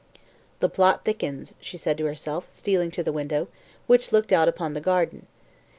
"The 0.61 0.67
plot 0.67 1.05
thickens," 1.05 1.53
she 1.59 1.77
said 1.77 1.95
to 1.99 2.07
herself, 2.07 2.47
stealing 2.51 2.89
to 2.89 3.03
the 3.03 3.11
window, 3.11 3.49
which 3.85 4.11
looked 4.11 4.33
out 4.33 4.47
upon 4.47 4.73
the 4.73 4.81
garden. 4.81 5.27